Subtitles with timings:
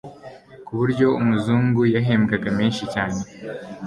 [0.65, 3.19] ku buryo umuzungu yahembwaga menshi cyane